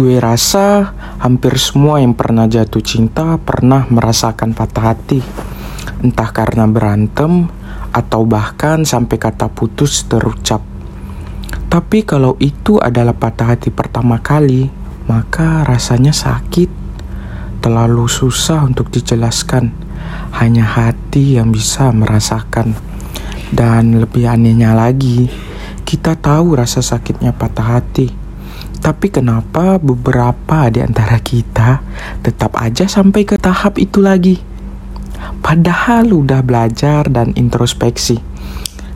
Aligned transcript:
Gue 0.00 0.16
rasa 0.16 0.96
hampir 1.20 1.60
semua 1.60 2.00
yang 2.00 2.16
pernah 2.16 2.48
jatuh 2.48 2.80
cinta 2.80 3.36
pernah 3.36 3.84
merasakan 3.84 4.56
patah 4.56 4.96
hati. 4.96 5.20
Entah 6.00 6.32
karena 6.32 6.64
berantem 6.64 7.52
atau 7.92 8.24
bahkan 8.24 8.80
sampai 8.88 9.20
kata 9.20 9.52
putus 9.52 10.08
terucap. 10.08 10.64
Tapi 11.68 12.08
kalau 12.08 12.32
itu 12.40 12.80
adalah 12.80 13.12
patah 13.12 13.52
hati 13.52 13.68
pertama 13.68 14.24
kali, 14.24 14.72
maka 15.04 15.68
rasanya 15.68 16.16
sakit. 16.16 16.72
Terlalu 17.60 18.08
susah 18.08 18.64
untuk 18.64 18.88
dijelaskan. 18.88 19.68
Hanya 20.40 20.64
hati 20.64 21.36
yang 21.36 21.52
bisa 21.52 21.92
merasakan. 21.92 22.72
Dan 23.52 24.00
lebih 24.00 24.32
anehnya 24.32 24.72
lagi, 24.72 25.28
kita 25.84 26.16
tahu 26.16 26.56
rasa 26.56 26.80
sakitnya 26.80 27.36
patah 27.36 27.76
hati 27.76 28.29
tapi 28.80 29.12
kenapa 29.12 29.76
beberapa 29.76 30.72
di 30.72 30.80
antara 30.80 31.20
kita 31.20 31.84
tetap 32.24 32.56
aja 32.56 32.88
sampai 32.88 33.28
ke 33.28 33.36
tahap 33.36 33.76
itu 33.76 34.00
lagi? 34.00 34.40
Padahal 35.44 36.08
udah 36.08 36.40
belajar 36.40 37.04
dan 37.12 37.36
introspeksi. 37.36 38.16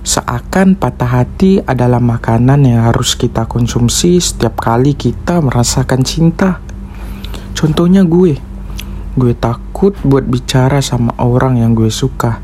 Seakan 0.04 0.76
patah 0.76 1.20
hati 1.20 1.60
adalah 1.64 2.00
makanan 2.00 2.64
yang 2.64 2.88
harus 2.88 3.12
kita 3.12 3.44
konsumsi 3.44 4.20
setiap 4.20 4.56
kali 4.56 4.96
kita 4.96 5.44
merasakan 5.44 6.00
cinta. 6.00 6.64
Contohnya 7.52 8.08
gue. 8.08 8.40
Gue 9.14 9.32
takut 9.36 9.92
buat 10.00 10.24
bicara 10.24 10.80
sama 10.80 11.12
orang 11.20 11.60
yang 11.60 11.76
gue 11.76 11.92
suka 11.92 12.40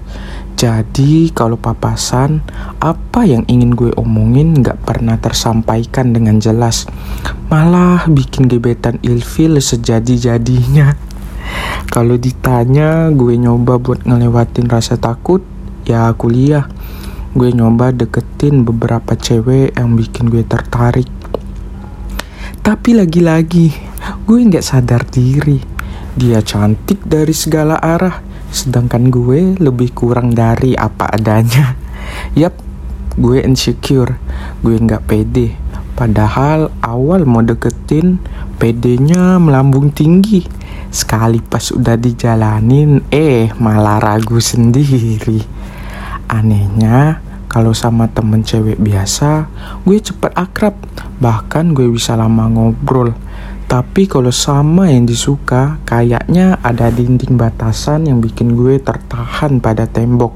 jadi 0.61 1.33
kalau 1.33 1.57
papasan, 1.57 2.45
apa 2.85 3.25
yang 3.25 3.49
ingin 3.49 3.73
gue 3.73 3.97
omongin 3.97 4.61
gak 4.61 4.85
pernah 4.85 5.17
tersampaikan 5.17 6.13
dengan 6.13 6.37
jelas. 6.37 6.85
Malah 7.49 8.05
bikin 8.05 8.45
gebetan 8.45 9.01
ilfil 9.01 9.57
sejadi-jadinya. 9.57 10.93
Kalau 11.95 12.21
ditanya 12.21 13.09
gue 13.09 13.41
nyoba 13.41 13.81
buat 13.81 14.05
ngelewatin 14.05 14.69
rasa 14.69 15.01
takut, 15.01 15.41
ya 15.89 16.13
kuliah. 16.13 16.69
Gue 17.33 17.57
nyoba 17.57 17.97
deketin 17.97 18.61
beberapa 18.61 19.17
cewek 19.17 19.73
yang 19.81 19.97
bikin 19.97 20.29
gue 20.29 20.45
tertarik. 20.45 21.09
Tapi 22.61 23.01
lagi-lagi, 23.01 23.73
gue 24.29 24.39
gak 24.45 24.67
sadar 24.77 25.09
diri. 25.09 25.57
Dia 26.21 26.45
cantik 26.45 27.01
dari 27.09 27.33
segala 27.33 27.81
arah 27.81 28.30
Sedangkan 28.51 29.15
gue 29.15 29.55
lebih 29.57 29.95
kurang 29.95 30.35
dari 30.35 30.75
apa 30.75 31.07
adanya. 31.15 31.79
Yap, 32.41 32.59
gue 33.15 33.43
insecure. 33.47 34.19
Gue 34.61 34.77
nggak 34.77 35.07
pede. 35.07 35.55
Padahal 35.95 36.75
awal 36.83 37.29
mau 37.29 37.45
deketin, 37.45 38.19
pedenya 38.59 39.39
melambung 39.39 39.95
tinggi. 39.95 40.43
Sekali 40.91 41.39
pas 41.39 41.71
udah 41.71 41.95
dijalanin, 41.95 43.07
eh 43.15 43.53
malah 43.61 44.03
ragu 44.03 44.43
sendiri. 44.43 45.45
Anehnya, 46.27 47.21
kalau 47.51 47.75
sama 47.75 48.07
temen 48.07 48.47
cewek 48.47 48.79
biasa, 48.79 49.51
gue 49.85 49.99
cepet 49.99 50.33
akrab. 50.39 50.79
Bahkan 51.21 51.77
gue 51.77 51.91
bisa 51.91 52.15
lama 52.17 52.47
ngobrol. 52.47 53.13
Tapi 53.71 54.11
kalau 54.11 54.35
sama 54.35 54.91
yang 54.91 55.07
disuka, 55.07 55.79
kayaknya 55.87 56.59
ada 56.59 56.91
dinding 56.91 57.39
batasan 57.39 58.11
yang 58.11 58.19
bikin 58.19 58.59
gue 58.59 58.83
tertahan 58.83 59.63
pada 59.63 59.87
tembok. 59.87 60.35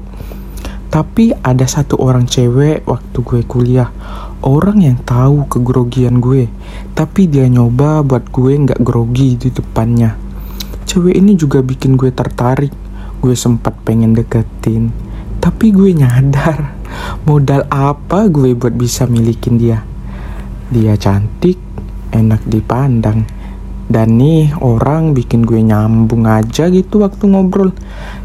Tapi 0.87 1.35
ada 1.43 1.67
satu 1.67 1.99
orang 1.99 2.31
cewek 2.31 2.87
waktu 2.87 3.17
gue 3.19 3.43
kuliah, 3.43 3.91
orang 4.39 4.87
yang 4.87 4.95
tahu 5.03 5.51
kegrogian 5.51 6.23
gue, 6.23 6.47
tapi 6.95 7.27
dia 7.27 7.51
nyoba 7.51 8.07
buat 8.07 8.31
gue 8.31 8.55
nggak 8.55 8.79
grogi 8.79 9.35
di 9.35 9.51
depannya. 9.51 10.15
Cewek 10.87 11.19
ini 11.19 11.35
juga 11.35 11.59
bikin 11.59 11.99
gue 11.99 12.15
tertarik, 12.15 12.71
gue 13.19 13.35
sempat 13.35 13.75
pengen 13.83 14.15
deketin, 14.15 14.95
tapi 15.43 15.75
gue 15.75 15.91
nyadar 15.91 16.71
modal 17.27 17.67
apa 17.67 18.31
gue 18.31 18.55
buat 18.55 18.71
bisa 18.71 19.03
milikin 19.03 19.59
dia. 19.59 19.83
Dia 20.71 20.95
cantik, 20.95 21.59
enak 22.15 22.47
dipandang. 22.47 23.27
Dan 23.85 24.17
nih 24.17 24.49
orang 24.65 25.13
bikin 25.13 25.45
gue 25.45 25.61
nyambung 25.61 26.25
aja 26.25 26.71
gitu 26.73 27.05
waktu 27.05 27.29
ngobrol. 27.29 27.69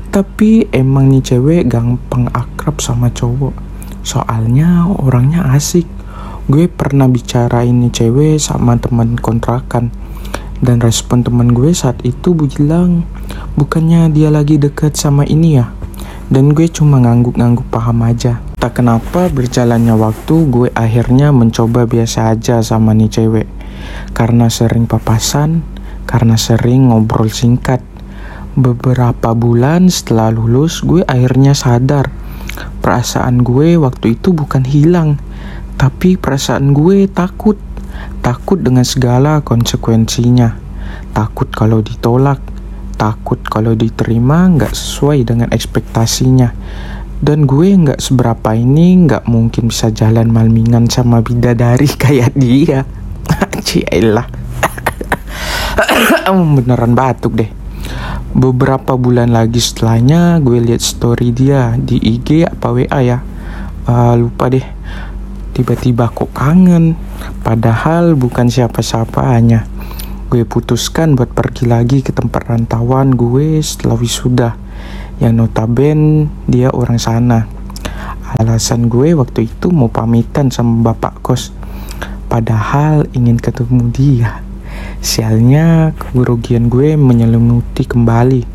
Tapi 0.08 0.72
emang 0.72 1.12
nih 1.12 1.20
cewek 1.20 1.68
gampang 1.68 2.32
akrab 2.32 2.80
sama 2.80 3.12
cowok. 3.12 3.52
Soalnya 4.00 4.88
orangnya 4.88 5.52
asik. 5.52 5.84
Gue 6.48 6.66
pernah 6.66 7.06
bicara 7.06 7.62
ini 7.62 7.92
cewek 7.92 8.40
sama 8.40 8.80
teman 8.80 9.20
kontrakan. 9.20 9.92
Dan 10.60 10.80
respon 10.80 11.20
teman 11.24 11.52
gue 11.52 11.72
saat 11.76 12.00
itu 12.04 12.32
bilang 12.32 13.04
bukannya 13.56 14.12
dia 14.12 14.32
lagi 14.32 14.56
deket 14.56 14.96
sama 14.96 15.28
ini 15.28 15.60
ya? 15.60 15.72
Dan 16.32 16.56
gue 16.56 16.72
cuma 16.72 17.00
ngangguk-ngangguk 17.04 17.68
paham 17.68 18.00
aja. 18.04 18.40
Tak 18.60 18.80
kenapa 18.80 19.28
berjalannya 19.28 19.92
waktu 19.96 20.34
gue 20.48 20.68
akhirnya 20.72 21.32
mencoba 21.32 21.84
biasa 21.84 22.32
aja 22.32 22.60
sama 22.64 22.96
nih 22.96 23.08
cewek 23.12 23.59
karena 24.16 24.48
sering 24.50 24.88
papasan, 24.88 25.64
karena 26.04 26.34
sering 26.40 26.90
ngobrol 26.90 27.28
singkat. 27.28 27.82
Beberapa 28.58 29.32
bulan 29.32 29.86
setelah 29.88 30.34
lulus, 30.34 30.82
gue 30.82 31.06
akhirnya 31.06 31.54
sadar 31.54 32.10
perasaan 32.80 33.44
gue 33.44 33.76
waktu 33.76 34.16
itu 34.18 34.32
bukan 34.32 34.64
hilang, 34.64 35.20
tapi 35.76 36.16
perasaan 36.16 36.72
gue 36.72 37.06
takut. 37.08 37.56
Takut 38.24 38.56
dengan 38.60 38.84
segala 38.84 39.44
konsekuensinya. 39.44 40.56
Takut 41.12 41.48
kalau 41.52 41.84
ditolak, 41.84 42.40
takut 42.96 43.40
kalau 43.44 43.76
diterima 43.76 44.48
nggak 44.48 44.72
sesuai 44.72 45.24
dengan 45.28 45.48
ekspektasinya. 45.52 46.48
Dan 47.20 47.44
gue 47.44 47.76
nggak 47.76 48.00
seberapa 48.00 48.56
ini 48.56 49.04
nggak 49.04 49.28
mungkin 49.28 49.68
bisa 49.68 49.92
jalan 49.92 50.32
malmingan 50.32 50.88
sama 50.88 51.20
bidadari 51.20 51.88
kayak 52.02 52.32
dia. 52.32 52.88
Cielah 53.66 54.26
Beneran 56.30 56.94
batuk 56.94 57.34
deh. 57.38 57.50
Beberapa 58.30 58.94
bulan 58.94 59.34
lagi 59.34 59.58
setelahnya 59.58 60.38
gue 60.38 60.62
lihat 60.62 60.78
story 60.78 61.34
dia 61.34 61.74
di 61.74 61.98
IG 61.98 62.46
apa 62.46 62.70
WA 62.70 63.00
ya. 63.02 63.18
Uh, 63.90 64.14
Lupa 64.14 64.46
deh. 64.46 64.62
Tiba-tiba 65.50 66.06
kok 66.14 66.30
kangen. 66.30 66.94
Padahal 67.42 68.14
bukan 68.14 68.46
siapa-siapa 68.46 69.34
hanya 69.34 69.66
Gue 70.30 70.46
putuskan 70.46 71.18
buat 71.18 71.34
pergi 71.34 71.66
lagi 71.66 72.06
ke 72.06 72.14
tempat 72.14 72.46
rantauan 72.46 73.18
gue 73.18 73.58
setelah 73.58 73.98
wisuda. 73.98 74.54
Yang 75.18 75.34
notaben 75.34 76.30
dia 76.46 76.70
orang 76.70 77.02
sana. 77.02 77.50
Alasan 78.38 78.86
gue 78.86 79.10
waktu 79.18 79.50
itu 79.50 79.74
mau 79.74 79.90
pamitan 79.90 80.54
sama 80.54 80.94
bapak 80.94 81.18
kos 81.18 81.50
Padahal 82.30 83.10
ingin 83.10 83.42
ketemu 83.42 83.90
dia. 83.90 84.30
Sialnya, 85.02 85.90
kerugian 85.98 86.70
gue 86.70 86.94
menyelimuti 86.94 87.82
kembali. 87.82 88.46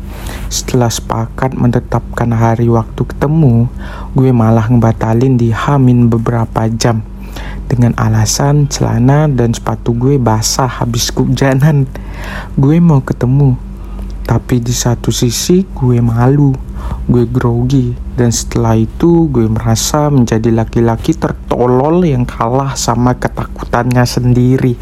Setelah 0.48 0.88
sepakat 0.88 1.52
menetapkan 1.52 2.32
hari 2.32 2.72
waktu 2.72 3.04
ketemu, 3.04 3.68
gue 4.16 4.32
malah 4.32 4.64
ngebatalin 4.72 5.36
di 5.36 5.52
Hamin 5.52 6.08
beberapa 6.08 6.72
jam. 6.72 7.04
Dengan 7.68 7.92
alasan 8.00 8.70
celana 8.72 9.28
dan 9.28 9.52
sepatu 9.52 9.92
gue 9.92 10.16
basah 10.16 10.80
habis 10.80 11.12
kehujanan. 11.12 11.84
Gue 12.56 12.80
mau 12.80 13.04
ketemu, 13.04 13.60
tapi 14.26 14.58
di 14.58 14.74
satu 14.74 15.14
sisi 15.14 15.62
gue 15.70 16.02
malu 16.02 16.50
gue 17.06 17.24
grogi 17.30 17.94
dan 18.18 18.34
setelah 18.34 18.74
itu 18.74 19.30
gue 19.30 19.46
merasa 19.46 20.10
menjadi 20.10 20.50
laki-laki 20.50 21.14
tertolol 21.14 22.02
yang 22.02 22.26
kalah 22.26 22.74
sama 22.74 23.14
ketakutannya 23.14 24.02
sendiri. 24.02 24.74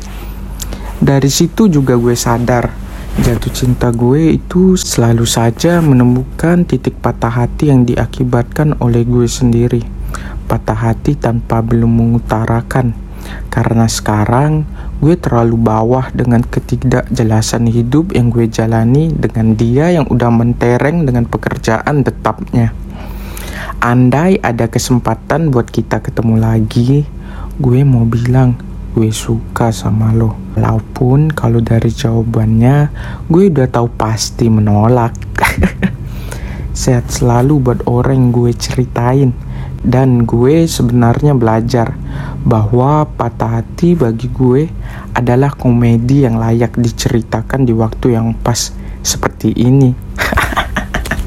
Dari 1.04 1.28
situ 1.28 1.68
juga 1.68 2.00
gue 2.00 2.16
sadar 2.16 2.72
jatuh 3.14 3.52
cinta 3.54 3.94
gue 3.94 4.34
itu 4.34 4.74
selalu 4.74 5.22
saja 5.22 5.78
menemukan 5.78 6.66
titik 6.66 6.98
patah 6.98 7.30
hati 7.30 7.70
yang 7.70 7.86
diakibatkan 7.86 8.80
oleh 8.80 9.04
gue 9.04 9.28
sendiri. 9.28 9.84
Patah 10.48 10.90
hati 10.90 11.14
tanpa 11.14 11.60
belum 11.60 11.94
mengutarakan. 11.94 12.96
Karena 13.48 13.88
sekarang 13.88 14.66
gue 15.02 15.14
terlalu 15.18 15.58
bawah 15.58 16.10
dengan 16.14 16.42
ketidakjelasan 16.44 17.66
hidup 17.66 18.14
yang 18.14 18.30
gue 18.30 18.46
jalani 18.46 19.10
dengan 19.10 19.58
dia 19.58 19.90
yang 19.90 20.06
udah 20.06 20.30
mentereng 20.30 21.02
dengan 21.02 21.26
pekerjaan 21.26 22.06
tetapnya. 22.06 22.70
Andai 23.82 24.38
ada 24.40 24.70
kesempatan 24.70 25.50
buat 25.50 25.68
kita 25.68 26.00
ketemu 26.00 26.40
lagi, 26.40 27.04
gue 27.58 27.80
mau 27.82 28.06
bilang 28.06 28.56
gue 28.94 29.10
suka 29.10 29.74
sama 29.74 30.14
lo. 30.14 30.38
Walaupun 30.54 31.34
kalau 31.34 31.58
dari 31.58 31.90
jawabannya 31.90 32.88
gue 33.26 33.50
udah 33.50 33.66
tahu 33.66 33.90
pasti 33.98 34.46
menolak. 34.46 35.12
Sehat 36.74 37.06
selalu 37.06 37.62
buat 37.62 37.80
orang 37.86 38.18
yang 38.18 38.30
gue 38.34 38.50
ceritain 38.50 39.30
Dan 39.78 40.26
gue 40.26 40.66
sebenarnya 40.66 41.30
belajar 41.30 41.94
bahwa 42.42 43.06
patah 43.06 43.62
hati 43.62 43.94
bagi 43.94 44.26
gue 44.26 44.66
adalah 45.14 45.54
komedi 45.54 46.26
yang 46.26 46.36
layak 46.36 46.74
diceritakan 46.74 47.62
di 47.62 47.72
waktu 47.72 48.18
yang 48.18 48.34
pas 48.34 48.74
seperti 49.00 49.54
ini. 49.54 49.94